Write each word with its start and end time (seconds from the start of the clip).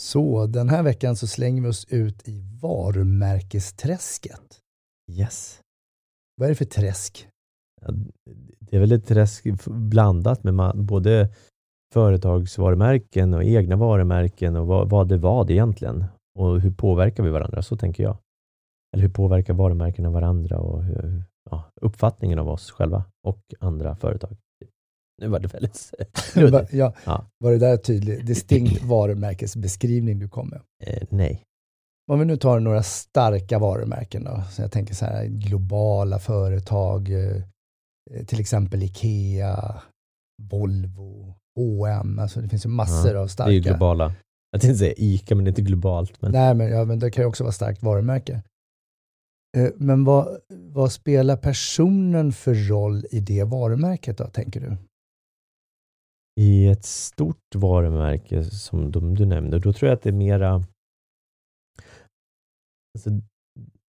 Så 0.00 0.46
den 0.46 0.68
här 0.68 0.82
veckan 0.82 1.16
så 1.16 1.26
slänger 1.26 1.62
vi 1.62 1.68
oss 1.68 1.86
ut 1.88 2.28
i 2.28 2.40
varumärkesträsket. 2.62 4.60
Yes. 5.10 5.60
Vad 6.36 6.46
är 6.46 6.50
det 6.50 6.54
för 6.54 6.64
träsk? 6.64 7.28
Ja, 7.80 7.88
det 8.60 8.76
är 8.76 8.80
väl 8.80 8.92
ett 8.92 9.06
träsk 9.06 9.44
blandat 9.66 10.44
med 10.44 10.72
både 10.74 11.28
företagsvarumärken 11.94 13.34
och 13.34 13.44
egna 13.44 13.76
varumärken 13.76 14.56
och 14.56 14.66
vad, 14.66 14.90
vad 14.90 15.08
det 15.08 15.16
var 15.16 15.50
egentligen. 15.50 16.04
Och 16.38 16.60
hur 16.60 16.72
påverkar 16.72 17.22
vi 17.22 17.30
varandra? 17.30 17.62
Så 17.62 17.76
tänker 17.76 18.02
jag. 18.02 18.18
Eller 18.92 19.02
hur 19.02 19.12
påverkar 19.12 19.54
varumärkena 19.54 20.10
varandra 20.10 20.58
och 20.58 20.84
hur, 20.84 21.24
ja, 21.50 21.70
uppfattningen 21.80 22.38
av 22.38 22.48
oss 22.48 22.70
själva 22.70 23.04
och 23.22 23.40
andra 23.60 23.96
företag. 23.96 24.36
Nu 25.20 25.28
var 25.28 25.40
det 25.40 25.54
väldigt 25.54 25.92
ja, 26.72 26.94
ja. 27.04 27.26
Var 27.38 27.52
det 27.52 27.58
där 27.58 27.76
tydligt? 27.76 28.26
Distinkt 28.26 28.82
varumärkesbeskrivning 28.82 30.18
du 30.18 30.28
kom 30.28 30.48
med? 30.48 30.60
Eh, 30.84 31.02
nej. 31.10 31.42
Om 32.10 32.18
vi 32.18 32.24
nu 32.24 32.36
tar 32.36 32.60
några 32.60 32.82
starka 32.82 33.58
varumärken 33.58 34.24
då, 34.24 34.42
så 34.50 34.62
jag 34.62 34.72
tänker 34.72 34.94
så 34.94 35.04
här 35.04 35.24
globala 35.24 36.18
företag, 36.18 37.10
eh, 37.10 37.42
till 38.26 38.40
exempel 38.40 38.82
Ikea, 38.82 39.82
Volvo, 40.50 41.34
H&M, 41.56 42.18
alltså 42.18 42.40
det 42.40 42.48
finns 42.48 42.64
ju 42.64 42.70
massor 42.70 43.14
ja, 43.14 43.20
av 43.20 43.26
starka. 43.26 43.48
Det 43.48 43.54
är 43.54 43.60
ju 43.60 43.60
globala. 43.60 44.14
Jag 44.50 44.60
tänkte 44.60 44.78
säga 44.78 44.94
ICA, 44.96 45.34
men 45.34 45.44
det 45.44 45.48
är 45.48 45.52
inte 45.52 45.62
globalt. 45.62 46.22
Men... 46.22 46.32
Nej, 46.32 46.54
men, 46.54 46.70
ja, 46.70 46.84
men 46.84 46.98
det 46.98 47.10
kan 47.10 47.22
ju 47.22 47.28
också 47.28 47.44
vara 47.44 47.52
starkt 47.52 47.82
varumärke. 47.82 48.42
Eh, 49.56 49.70
men 49.76 50.04
vad, 50.04 50.38
vad 50.48 50.92
spelar 50.92 51.36
personen 51.36 52.32
för 52.32 52.54
roll 52.54 53.06
i 53.10 53.20
det 53.20 53.44
varumärket 53.44 54.18
då, 54.18 54.26
tänker 54.26 54.60
du? 54.60 54.76
I 56.36 56.66
ett 56.66 56.84
stort 56.84 57.54
varumärke 57.54 58.44
som 58.44 58.90
de 58.90 59.14
du 59.14 59.26
nämnde, 59.26 59.58
då 59.58 59.72
tror 59.72 59.88
jag 59.88 59.96
att 59.96 60.02
det 60.02 60.10
är 60.10 60.12
mera 60.12 60.64
alltså, 62.94 63.10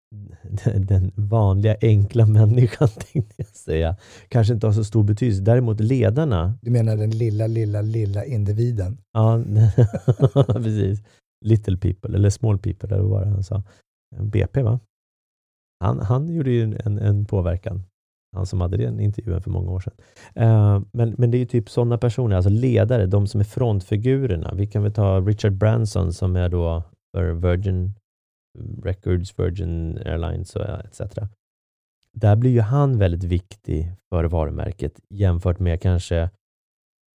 den 0.80 1.12
vanliga 1.16 1.76
enkla 1.82 2.26
människan, 2.26 2.88
tänkte 3.14 3.36
jag 3.38 3.48
säga, 3.48 3.98
kanske 4.30 4.54
inte 4.54 4.68
har 4.68 4.74
så 4.74 4.84
stor 4.84 5.04
betydelse. 5.04 5.42
Däremot 5.42 5.80
ledarna. 5.80 6.54
Du 6.62 6.72
menar 6.72 6.98
den 6.98 7.12
lilla, 7.12 7.48
lilla, 7.48 7.82
lilla 7.82 8.26
individen? 8.26 8.98
Ja, 9.12 9.44
precis. 10.54 11.04
Little 11.46 11.78
people, 11.78 12.16
eller 12.16 12.30
small 12.30 12.60
people, 12.60 12.90
eller 12.90 13.04
vad 13.04 13.12
var 13.12 13.26
det 13.26 13.32
han 13.32 13.44
sa? 13.44 13.64
BP, 14.22 14.62
va? 14.62 14.80
Han, 15.80 16.00
han 16.00 16.30
gjorde 16.30 16.52
ju 16.52 16.64
en, 16.64 16.98
en 17.00 17.26
påverkan. 17.26 17.84
Han 18.36 18.46
som 18.46 18.62
hade 18.62 18.78
den 18.78 19.00
intervjun 19.00 19.42
för 19.42 19.52
många 19.52 19.72
år 19.72 19.80
sedan. 19.80 19.94
Uh, 20.38 20.84
men, 20.92 21.16
men 21.18 21.32
det 21.32 21.38
är 21.38 21.40
ju 21.40 21.46
typ 21.46 21.70
sådana 21.70 21.98
personer, 21.98 22.36
alltså 22.36 22.50
ledare, 22.50 23.06
de 23.06 23.28
som 23.28 23.40
är 23.40 23.46
frontfigurerna. 23.46 24.54
Vi 24.54 24.68
kan 24.68 24.84
väl 24.84 24.94
ta 24.94 25.20
Richard 25.20 25.54
Branson 25.54 26.14
som 26.14 26.36
är 26.36 26.50
då 26.50 26.84
för 27.18 27.32
Virgin 27.32 27.94
Records, 28.84 29.40
Virgin 29.40 29.98
Airlines 29.98 30.56
och 30.56 30.66
etc. 30.66 31.02
Där 32.12 32.36
blir 32.36 32.52
ju 32.52 32.62
han 32.62 32.98
väldigt 32.98 33.24
viktig 33.24 33.92
för 34.10 34.24
varumärket 34.24 35.00
jämfört 35.10 35.60
med 35.60 35.82
kanske 35.82 36.30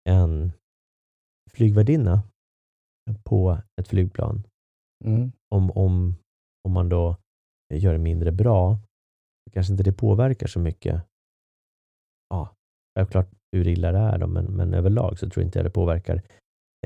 en 0.09 0.53
flygvärdinna 1.51 2.23
på 3.23 3.59
ett 3.81 3.89
flygplan. 3.89 4.43
Mm. 5.05 5.33
Om, 5.55 5.71
om, 5.71 6.15
om 6.65 6.73
man 6.73 6.89
då 6.89 7.17
gör 7.75 7.93
det 7.93 7.99
mindre 7.99 8.33
bra, 8.33 8.79
kanske 9.53 9.72
inte 9.72 9.82
det 9.82 9.93
påverkar 9.93 10.47
så 10.47 10.59
mycket. 10.59 11.03
Ja, 12.31 12.56
självklart 12.99 13.28
hur 13.53 13.69
illa 13.69 13.93
det 13.93 13.99
är, 13.99 14.19
då, 14.19 14.27
men, 14.27 14.44
men 14.44 14.75
överlag 14.75 15.19
så 15.19 15.31
tror 15.31 15.43
jag 15.43 15.49
inte 15.49 15.62
det 15.62 15.71
påverkar 15.71 16.22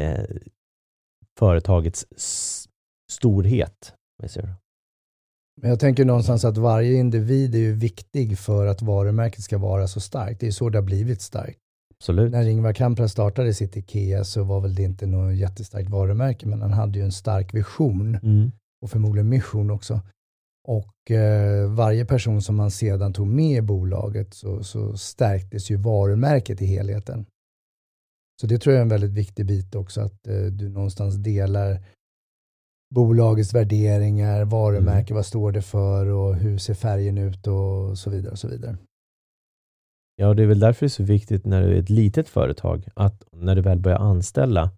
eh, 0.01 0.25
företagets 1.39 2.07
storhet. 3.13 3.95
Men 5.61 5.71
jag 5.71 5.81
tänker 5.81 6.05
någonstans 6.05 6.45
att 6.45 6.57
varje 6.57 6.95
individ 6.95 7.55
är 7.55 7.59
ju 7.59 7.73
viktig 7.73 8.39
för 8.39 8.67
att 8.67 8.83
varumärket 8.83 9.43
ska 9.43 9.59
vara 9.59 9.89
så 9.89 10.01
starkt. 10.01 10.41
Det 10.41 10.47
är 10.47 10.51
så 10.51 10.69
det 10.69 10.79
har 10.79 10.83
blivit 10.83 11.23
starkt. 11.23 11.59
Absolut. 11.95 12.33
När 12.33 12.49
Ingvar 12.49 12.73
Kamprad 12.73 13.11
startade 13.11 13.55
sitt 13.55 13.77
IKEA 13.77 14.25
så 14.25 14.45
var 14.45 14.61
väl 14.61 14.75
det 14.75 14.83
inte 14.83 15.07
något 15.07 15.37
jättestarkt 15.37 15.91
varumärke, 15.91 16.47
men 16.47 16.63
han 16.63 16.73
hade 16.73 16.99
ju 16.99 17.05
en 17.05 17.13
stark 17.13 17.55
vision 17.55 18.15
mm. 18.15 18.53
och 18.83 18.91
förmodligen 18.91 19.29
mission 19.29 19.71
också. 19.71 20.01
Och 20.69 21.11
eh, 21.11 21.71
varje 21.71 22.05
person 22.05 22.43
som 22.43 22.57
man 22.57 22.71
sedan 22.71 23.13
tog 23.13 23.27
med 23.27 23.59
i 23.59 23.63
bolaget 23.63 24.35
så, 24.35 24.63
så 24.63 24.97
stärktes 24.97 25.71
ju 25.71 25.77
varumärket 25.77 26.63
i 26.63 26.67
helheten. 26.67 27.27
Så 28.41 28.47
det 28.47 28.59
tror 28.59 28.75
jag 28.75 28.79
är 28.79 28.83
en 28.83 28.89
väldigt 28.89 29.13
viktig 29.13 29.47
bit 29.47 29.75
också, 29.75 30.01
att 30.01 30.27
eh, 30.27 30.43
du 30.43 30.69
någonstans 30.69 31.15
delar 31.15 31.81
bolagets 32.95 33.55
värderingar, 33.55 34.45
varumärke, 34.45 35.13
mm. 35.13 35.17
vad 35.17 35.27
står 35.27 35.53
det 35.53 35.63
för 35.63 36.07
och 36.07 36.35
hur 36.37 36.59
ser 36.59 36.75
färgen 36.75 37.19
ut 37.19 37.47
och 37.47 37.99
så 37.99 38.11
vidare. 38.11 38.33
och 38.33 38.39
så 38.39 38.49
vidare. 38.49 38.77
Ja, 40.17 40.35
det 40.35 40.43
är 40.43 40.47
väl 40.47 40.61
därför 40.61 40.81
det 40.81 40.87
är 40.87 40.89
så 40.89 41.03
viktigt 41.03 41.47
när 41.47 41.63
du 41.63 41.75
är 41.75 41.79
ett 41.81 41.91
litet 41.91 42.29
företag, 42.29 42.89
att 42.95 43.25
när 43.33 43.55
du 43.57 43.63
väl 43.63 43.81
börjar 43.81 43.99
anställa, 43.99 44.71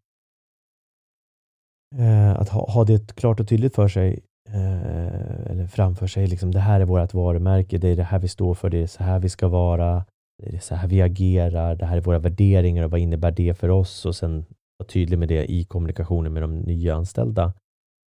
eh, 1.97 2.33
att 2.33 2.49
ha, 2.49 2.71
ha 2.71 2.85
det 2.85 3.17
klart 3.17 3.41
och 3.41 3.49
tydligt 3.49 3.75
för 3.75 3.89
sig, 3.89 4.21
eh, 4.49 5.50
framför 5.69 6.07
sig, 6.07 6.27
liksom, 6.27 6.51
det 6.51 6.61
här 6.61 6.81
är 6.81 6.85
vårt 6.85 7.15
varumärke, 7.15 7.79
det 7.79 7.89
är 7.89 7.97
det 7.97 8.03
här 8.03 8.19
vi 8.19 8.29
står 8.29 8.55
för, 8.55 8.71
det 8.71 8.83
är 8.83 8.87
så 8.87 9.05
här 9.05 9.19
vi 9.19 9.29
ska 9.29 9.49
vara, 9.49 10.05
det 10.43 10.57
är 10.57 10.61
så 10.61 10.75
här 10.75 10.89
vi 10.89 11.03
agerar, 11.03 11.75
det 11.75 11.87
här 11.87 11.97
är 11.97 12.01
våra 12.01 12.19
värderingar 12.19 12.85
och 12.85 12.91
vad 12.91 13.01
innebär 13.01 13.31
det 13.31 13.55
för 13.55 13.69
oss? 13.69 14.07
Och 14.07 14.17
sen 14.17 14.45
vara 14.79 14.89
tydlig 14.89 15.19
med 15.19 15.29
det 15.29 15.53
i 15.53 15.65
kommunikationen 15.65 16.33
med 16.33 16.43
de 16.43 16.59
nya 16.59 16.95
anställda. 16.95 17.55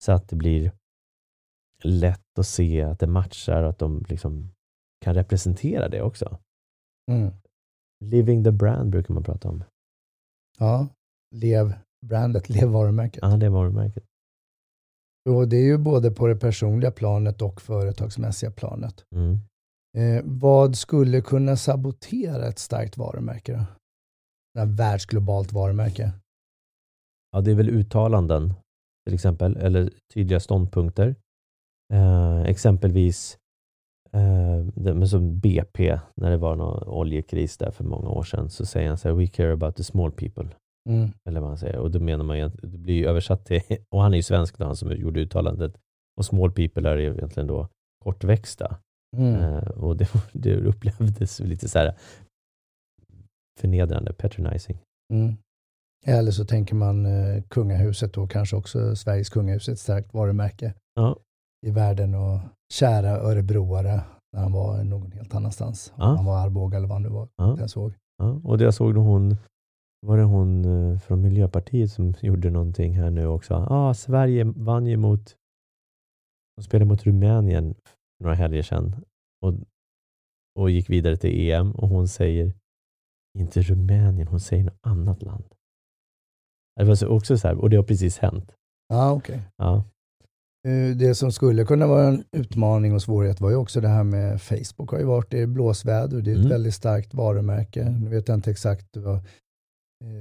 Så 0.04 0.12
att 0.12 0.28
det 0.28 0.36
blir 0.36 0.72
lätt 1.82 2.38
att 2.38 2.46
se 2.46 2.82
att 2.82 2.98
det 2.98 3.06
matchar 3.06 3.62
och 3.62 3.70
att 3.70 3.78
de 3.78 4.04
liksom 4.08 4.52
kan 5.00 5.14
representera 5.14 5.88
det 5.88 6.02
också. 6.02 6.38
Mm. 7.10 7.32
Living 8.04 8.44
the 8.44 8.50
brand 8.50 8.90
brukar 8.90 9.14
man 9.14 9.22
prata 9.22 9.48
om. 9.48 9.64
Ja, 10.58 10.88
lev 11.34 11.74
brandet, 12.06 12.48
lev 12.54 12.68
varumärket. 12.68 13.18
Ja, 13.22 13.36
lev 13.36 13.52
varumärket. 13.52 14.04
Och 15.30 15.48
det 15.48 15.56
är 15.56 15.64
ju 15.64 15.78
både 15.78 16.10
på 16.10 16.26
det 16.26 16.36
personliga 16.36 16.90
planet 16.90 17.42
och 17.42 17.62
företagsmässiga 17.62 18.50
planet. 18.50 19.04
Mm. 19.14 19.38
Eh, 19.98 20.22
vad 20.24 20.76
skulle 20.76 21.20
kunna 21.20 21.56
sabotera 21.56 22.48
ett 22.48 22.58
starkt 22.58 22.96
varumärke? 22.96 23.52
Då? 24.54 24.60
Ett 24.60 24.68
världsglobalt 24.68 25.52
varumärke? 25.52 26.12
Ja, 27.32 27.40
det 27.40 27.50
är 27.50 27.54
väl 27.54 27.68
uttalanden 27.68 28.54
till 29.04 29.14
exempel, 29.14 29.56
eller 29.56 29.90
tydliga 30.14 30.40
ståndpunkter. 30.40 31.14
Eh, 31.92 32.42
exempelvis 32.42 33.38
eh, 34.12 35.04
som 35.04 35.38
BP, 35.38 36.00
när 36.16 36.30
det 36.30 36.36
var 36.36 36.56
någon 36.56 36.88
oljekris 36.88 37.58
där 37.58 37.70
för 37.70 37.84
många 37.84 38.08
år 38.08 38.22
sedan, 38.22 38.50
så 38.50 38.66
säger 38.66 38.88
han 38.88 38.98
så 38.98 39.08
här, 39.08 39.14
We 39.14 39.26
care 39.26 39.52
about 39.52 39.76
the 39.76 39.84
small 39.84 40.12
people. 40.12 40.48
Mm. 40.88 41.10
Eller 41.28 41.40
vad 41.40 41.48
han 41.48 41.58
säger. 41.58 41.76
Och 41.76 41.90
då 41.90 42.00
menar 42.00 42.24
man 42.24 42.38
ju, 42.38 42.48
det 42.48 42.78
blir 42.78 43.06
översatt 43.06 43.46
till, 43.46 43.62
och 43.90 44.02
han 44.02 44.12
är 44.12 44.16
ju 44.16 44.22
svensk 44.22 44.58
då, 44.58 44.64
han 44.64 44.76
som 44.76 44.92
gjorde 44.92 45.20
uttalandet, 45.20 45.78
och 46.16 46.24
small 46.24 46.52
people 46.52 46.90
är 46.90 46.98
egentligen 46.98 47.46
då 47.46 47.68
kortväxta. 48.04 48.76
Mm. 49.16 49.34
Eh, 49.34 49.68
och 49.68 49.96
det, 49.96 50.08
det 50.32 50.56
upplevdes 50.56 51.40
lite 51.40 51.68
så 51.68 51.78
här 51.78 51.94
förnedrande, 53.60 54.12
patronizing. 54.12 54.78
Mm. 55.12 55.36
Eller 56.06 56.30
så 56.30 56.44
tänker 56.44 56.74
man 56.74 57.06
eh, 57.06 57.42
kungahuset 57.48 58.12
då, 58.14 58.26
kanske 58.26 58.56
också 58.56 58.96
Sveriges 58.96 59.30
kungahus, 59.30 59.68
ett 59.68 59.78
starkt 59.78 60.14
varumärke 60.14 60.74
ja. 60.94 61.16
i 61.66 61.70
världen 61.70 62.14
och 62.14 62.40
kära 62.72 63.10
örebroare 63.10 64.00
när 64.32 64.42
han 64.42 64.52
var 64.52 64.84
någon 64.84 65.12
helt 65.12 65.34
annanstans. 65.34 65.92
Ja. 65.96 66.04
Han 66.04 66.24
var 66.24 66.38
Arboga 66.38 66.76
eller 66.76 66.88
vad 66.88 66.94
han 66.94 67.02
nu 67.02 67.08
var. 67.08 67.28
Ja. 67.36 67.56
Jag 67.58 67.70
såg. 67.70 67.94
Ja. 68.18 68.40
Och 68.44 68.58
det 68.58 68.64
jag 68.64 68.74
såg 68.74 68.94
då 68.94 69.00
hon, 69.00 69.36
var 70.06 70.16
det 70.16 70.22
hon 70.22 70.64
eh, 70.64 70.98
från 70.98 71.22
Miljöpartiet 71.22 71.92
som 71.92 72.14
gjorde 72.20 72.50
någonting 72.50 72.92
här 72.98 73.10
nu 73.10 73.26
också. 73.26 73.54
Ah, 73.54 73.94
Sverige 73.94 74.44
vann 74.44 74.86
ju 74.86 74.96
mot, 74.96 75.36
de 76.56 76.62
spelade 76.62 76.88
mot 76.88 77.06
Rumänien 77.06 77.74
några 78.20 78.34
helger 78.34 78.62
sedan 78.62 79.04
och, 79.40 79.54
och 80.58 80.70
gick 80.70 80.90
vidare 80.90 81.16
till 81.16 81.50
EM 81.50 81.72
och 81.72 81.88
hon 81.88 82.08
säger 82.08 82.52
inte 83.38 83.62
Rumänien, 83.62 84.28
hon 84.28 84.40
säger 84.40 84.64
något 84.64 84.78
annat 84.80 85.22
land. 85.22 85.44
Det 86.76 86.84
var 86.84 87.06
också 87.08 87.38
så 87.38 87.48
här, 87.48 87.54
och 87.54 87.70
det 87.70 87.76
har 87.76 87.84
precis 87.84 88.18
hänt. 88.18 88.54
Ah, 88.88 89.12
okay. 89.12 89.40
Ja, 89.56 89.84
Eh, 90.68 90.96
det 90.96 91.14
som 91.14 91.32
skulle 91.32 91.64
kunna 91.64 91.86
vara 91.86 92.08
en 92.08 92.24
utmaning 92.32 92.94
och 92.94 93.02
svårighet 93.02 93.40
var 93.40 93.50
ju 93.50 93.56
också 93.56 93.80
det 93.80 93.88
här 93.88 94.04
med 94.04 94.42
Facebook 94.42 94.90
har 94.90 94.98
ju 94.98 95.04
varit 95.04 95.34
i 95.34 95.46
blåsväder. 95.46 96.22
Det 96.22 96.30
är 96.30 96.34
ett 96.34 96.38
mm. 96.38 96.50
väldigt 96.50 96.74
starkt 96.74 97.14
varumärke. 97.14 97.84
Nu 98.00 98.10
vet 98.10 98.28
jag 98.28 98.34
inte 98.34 98.50
exakt 98.50 98.96
vad 98.96 99.20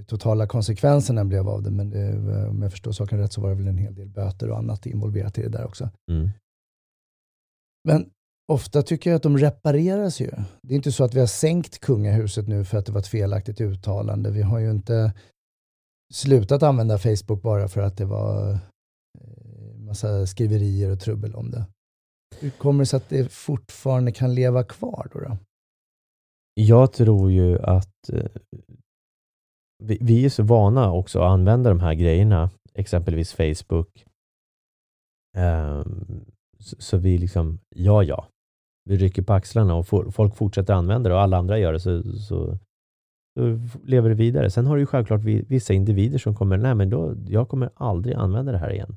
totala 0.07 0.47
konsekvenserna 0.47 1.25
blev 1.25 1.49
av 1.49 1.63
det, 1.63 1.71
men 1.71 1.89
det, 1.89 2.17
om 2.47 2.61
jag 2.61 2.71
förstår 2.71 2.91
saken 2.91 3.19
rätt 3.19 3.33
så 3.33 3.41
var 3.41 3.49
det 3.49 3.55
väl 3.55 3.67
en 3.67 3.77
hel 3.77 3.95
del 3.95 4.09
böter 4.09 4.49
och 4.49 4.57
annat 4.57 4.85
involverat 4.85 5.37
i 5.37 5.41
det 5.41 5.49
där 5.49 5.65
också. 5.65 5.89
Mm. 6.11 6.29
Men 7.87 8.09
ofta 8.51 8.81
tycker 8.81 9.09
jag 9.09 9.17
att 9.17 9.23
de 9.23 9.37
repareras 9.37 10.19
ju. 10.19 10.31
Det 10.61 10.73
är 10.73 10.75
inte 10.75 10.91
så 10.91 11.03
att 11.03 11.13
vi 11.13 11.19
har 11.19 11.27
sänkt 11.27 11.79
kungahuset 11.79 12.47
nu 12.47 12.65
för 12.65 12.77
att 12.77 12.85
det 12.85 12.91
var 12.91 12.99
ett 12.99 13.07
felaktigt 13.07 13.61
uttalande. 13.61 14.31
Vi 14.31 14.41
har 14.41 14.59
ju 14.59 14.71
inte 14.71 15.13
slutat 16.13 16.63
använda 16.63 16.97
Facebook 16.97 17.41
bara 17.41 17.67
för 17.67 17.81
att 17.81 17.97
det 17.97 18.05
var 18.05 18.51
eh, 18.51 19.77
massa 19.77 20.27
skriverier 20.27 20.91
och 20.91 20.99
trubbel 20.99 21.35
om 21.35 21.51
det. 21.51 21.65
Hur 22.39 22.49
kommer 22.49 22.79
det 22.79 22.85
sig 22.85 22.97
att 22.97 23.09
det 23.09 23.31
fortfarande 23.31 24.11
kan 24.11 24.35
leva 24.35 24.63
kvar 24.63 25.09
då? 25.13 25.19
då? 25.19 25.37
Jag 26.53 26.93
tror 26.93 27.31
ju 27.31 27.59
att 27.59 28.09
eh, 28.09 28.25
vi, 29.81 29.97
vi, 30.01 30.25
är 30.25 30.29
så 30.29 30.43
vana 30.43 30.91
också 30.91 31.19
att 31.19 31.31
använda 31.31 31.69
de 31.69 31.79
här 31.79 31.93
grejerna, 31.93 32.49
exempelvis 32.73 33.33
Facebook. 33.33 34.05
Ehm, 35.37 35.77
um, 35.77 36.25
så, 36.59 36.75
så, 36.79 36.97
vi 36.97 37.17
liksom, 37.17 37.59
ja 37.75 38.03
ja, 38.03 38.27
vi 38.89 38.97
rycker 38.97 39.21
på 39.21 39.33
axlarna 39.33 39.75
och 39.75 39.87
folk 40.13 40.35
fortsätter 40.35 40.73
använda 40.73 41.09
det 41.09 41.15
och 41.15 41.21
alla 41.21 41.37
andra 41.37 41.59
gör 41.59 41.73
det 41.73 41.79
så, 41.79 42.03
så, 42.03 42.57
så 43.39 43.59
lever 43.83 44.09
det 44.09 44.15
vidare. 44.15 44.49
Sen 44.49 44.65
har 44.65 44.75
du 44.75 44.81
ju 44.81 44.85
självklart 44.85 45.21
vissa 45.23 45.73
individer 45.73 46.17
som 46.17 46.35
kommer, 46.35 46.57
nej 46.57 46.75
men 46.75 46.89
då, 46.89 47.15
jag 47.27 47.49
kommer 47.49 47.69
aldrig 47.73 48.15
använda 48.15 48.51
det 48.51 48.57
här 48.57 48.73
igen. 48.73 48.95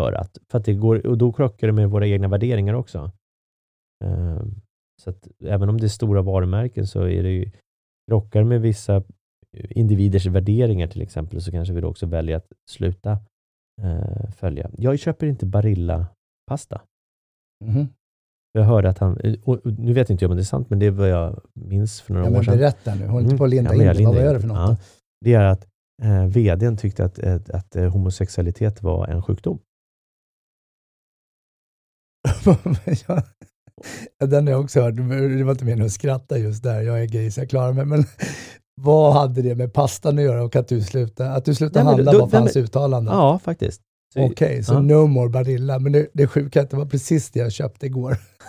För 0.00 0.12
att, 0.12 0.38
för 0.50 0.58
att 0.58 0.64
det 0.64 0.74
går, 0.74 1.06
och 1.06 1.18
då 1.18 1.32
krockar 1.32 1.66
det 1.66 1.72
med 1.72 1.90
våra 1.90 2.06
egna 2.06 2.28
värderingar 2.28 2.74
också. 2.74 3.10
Um, 4.04 4.54
så 5.02 5.10
att 5.10 5.28
även 5.40 5.68
om 5.68 5.78
det 5.78 5.86
är 5.86 5.88
stora 5.88 6.22
varumärken 6.22 6.86
så 6.86 7.02
är 7.02 7.22
det 7.22 7.30
ju, 7.30 7.50
krockar 8.10 8.44
med 8.44 8.60
vissa 8.60 9.02
individers 9.52 10.26
värderingar 10.26 10.86
till 10.86 11.02
exempel, 11.02 11.42
så 11.42 11.50
kanske 11.50 11.74
vi 11.74 11.80
då 11.80 11.88
också 11.88 12.06
väljer 12.06 12.36
att 12.36 12.52
sluta 12.70 13.18
uh, 13.82 14.30
följa. 14.30 14.70
Jag 14.78 14.98
köper 14.98 15.26
inte 15.26 15.46
Barilla-pasta. 15.46 16.82
Mm. 17.64 17.86
Jag 18.52 18.62
hörde 18.62 18.88
att 18.88 18.98
han, 18.98 19.36
och 19.44 19.60
nu 19.64 19.92
vet 19.92 20.10
inte 20.10 20.24
jag 20.24 20.30
om 20.30 20.36
det 20.36 20.42
är 20.42 20.44
sant, 20.44 20.70
men 20.70 20.78
det 20.78 20.86
är 20.86 20.90
vad 20.90 21.08
jag 21.08 21.40
minns 21.54 22.00
för 22.00 22.14
några 22.14 22.30
ja, 22.30 22.38
år 22.38 22.42
sedan. 22.42 22.58
Berätta 22.58 22.94
nu, 22.94 23.06
håll 23.06 23.22
inte 23.22 23.36
på 23.36 23.44
att 23.44 23.50
linda 23.50 23.74
mm. 23.74 23.86
ja, 23.86 23.94
in 23.94 24.06
Vad 24.06 24.16
är 24.16 24.34
det 24.34 24.40
för 24.40 24.48
något? 24.48 24.56
Ja, 24.56 24.76
det 25.20 25.34
är 25.34 25.44
att 25.44 25.66
eh, 26.02 26.26
vdn 26.26 26.76
tyckte 26.76 27.04
att, 27.04 27.18
att, 27.18 27.50
att 27.50 27.76
eh, 27.76 27.88
homosexualitet 27.92 28.82
var 28.82 29.06
en 29.06 29.22
sjukdom. 29.22 29.58
den 34.18 34.46
har 34.46 34.52
jag 34.52 34.60
också 34.60 34.80
hört. 34.80 34.96
Det 34.96 35.44
var 35.44 35.52
inte 35.52 35.64
meningen 35.64 35.86
att 35.86 35.92
skratta 35.92 36.38
just 36.38 36.62
där. 36.62 36.80
Jag 36.80 37.02
är 37.02 37.06
gay 37.06 37.30
så 37.30 37.40
jag 37.40 37.50
klarar 37.50 37.72
mig. 37.72 37.84
Men 37.84 38.04
vad 38.80 39.12
hade 39.12 39.42
det 39.42 39.54
med 39.54 39.72
pastan 39.72 40.18
att 40.18 40.24
göra 40.24 40.44
och 40.44 40.56
att 40.56 40.68
du 40.68 40.82
slutade, 40.82 41.30
att 41.30 41.44
du 41.44 41.54
slutade 41.54 41.84
nej, 41.84 41.94
handla 41.94 42.12
då, 42.12 42.18
var 42.18 42.28
för 42.28 42.38
hans 42.38 42.56
uttalande? 42.56 43.10
Ja, 43.10 43.38
faktiskt. 43.38 43.82
Okej, 44.16 44.30
okay, 44.30 44.62
så 44.62 44.74
ja. 44.74 44.80
no 44.80 45.06
more 45.06 45.28
Barilla. 45.28 45.78
Men 45.78 45.92
det, 45.92 46.08
det 46.12 46.26
sjuka 46.26 46.58
är 46.58 46.64
att 46.64 46.70
det 46.70 46.76
var 46.76 46.86
precis 46.86 47.30
det 47.30 47.40
jag 47.40 47.52
köpte 47.52 47.86
igår. 47.86 48.16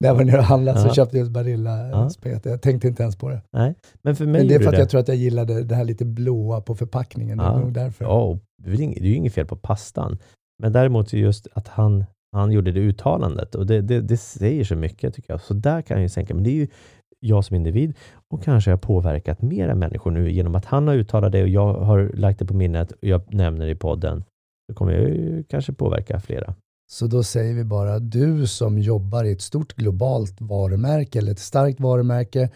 När 0.00 0.08
jag 0.08 0.14
var 0.14 0.24
nere 0.24 0.38
och 0.38 0.44
handlade 0.44 0.80
ja. 0.80 0.88
så 0.88 0.94
köpte 0.94 1.16
jag 1.16 1.20
just 1.20 1.32
Barilla 1.32 1.88
ja. 1.88 2.10
spet. 2.10 2.44
Jag 2.44 2.62
tänkte 2.62 2.88
inte 2.88 3.02
ens 3.02 3.16
på 3.16 3.28
det. 3.28 3.42
Nej, 3.52 3.74
men 4.02 4.16
för 4.16 4.26
mig 4.26 4.40
men 4.40 4.48
det 4.48 4.54
är 4.54 4.58
för 4.58 4.66
att 4.66 4.72
det. 4.72 4.78
jag 4.78 4.90
tror 4.90 5.00
att 5.00 5.08
jag 5.08 5.16
gillade 5.16 5.62
det 5.62 5.74
här 5.74 5.84
lite 5.84 6.04
blåa 6.04 6.60
på 6.60 6.74
förpackningen. 6.74 7.38
Ja. 7.38 7.44
Det 7.44 7.56
är 7.56 7.60
nog 7.60 7.72
därför. 7.72 8.04
Ja, 8.04 8.38
det 8.62 8.70
är 8.70 9.04
ju 9.04 9.14
inget 9.14 9.34
fel 9.34 9.46
på 9.46 9.56
pastan. 9.56 10.18
Men 10.62 10.72
däremot 10.72 11.12
just 11.12 11.46
att 11.52 11.68
han, 11.68 12.04
han 12.32 12.52
gjorde 12.52 12.72
det 12.72 12.80
uttalandet 12.80 13.54
och 13.54 13.66
det, 13.66 13.80
det, 13.80 14.00
det 14.00 14.16
säger 14.16 14.64
så 14.64 14.76
mycket 14.76 15.14
tycker 15.14 15.32
jag. 15.32 15.40
Så 15.40 15.54
där 15.54 15.82
kan 15.82 15.96
jag 15.96 16.02
ju 16.02 16.08
sänka. 16.08 16.34
Men 16.34 16.44
det 16.44 16.50
är 16.50 16.54
ju 16.54 16.68
jag 17.22 17.44
som 17.44 17.56
individ 17.56 17.94
och 18.28 18.42
kanske 18.42 18.70
har 18.70 18.78
påverkat 18.78 19.42
mera 19.42 19.74
människor 19.74 20.10
nu 20.10 20.32
genom 20.32 20.54
att 20.54 20.64
han 20.64 20.88
har 20.88 20.94
uttalat 20.94 21.32
det 21.32 21.42
och 21.42 21.48
jag 21.48 21.74
har 21.74 22.10
lagt 22.14 22.38
det 22.38 22.46
på 22.46 22.54
minnet 22.54 22.92
och 22.92 23.08
jag 23.08 23.34
nämner 23.34 23.66
det 23.66 23.72
i 23.72 23.76
podden. 23.76 24.24
Då 24.68 24.74
kommer 24.74 24.92
jag 24.92 25.02
ju 25.02 25.44
kanske 25.48 25.72
påverka 25.72 26.20
flera. 26.20 26.54
Så 26.92 27.06
då 27.06 27.22
säger 27.22 27.54
vi 27.54 27.64
bara, 27.64 27.98
du 27.98 28.46
som 28.46 28.78
jobbar 28.78 29.24
i 29.24 29.32
ett 29.32 29.40
stort 29.40 29.74
globalt 29.74 30.40
varumärke 30.40 31.18
eller 31.18 31.32
ett 31.32 31.38
starkt 31.38 31.80
varumärke, 31.80 32.50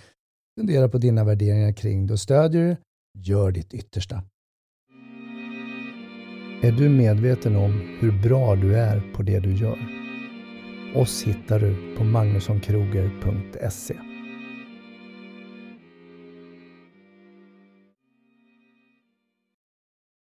fundera 0.60 0.88
på 0.88 0.98
dina 0.98 1.24
värderingar 1.24 1.72
kring 1.72 2.06
det 2.06 2.12
och 2.12 2.20
stödjer 2.20 2.60
du, 2.60 2.76
gör 3.20 3.50
ditt 3.50 3.74
yttersta. 3.74 4.22
Är 6.62 6.72
du 6.72 6.88
medveten 6.88 7.56
om 7.56 7.96
hur 8.00 8.22
bra 8.22 8.56
du 8.56 8.76
är 8.76 9.12
på 9.14 9.22
det 9.22 9.40
du 9.40 9.54
gör? 9.54 9.78
Oss 10.94 11.24
hittar 11.24 11.60
du 11.60 11.96
på 11.96 12.04
magnussonkroger.se 12.04 14.05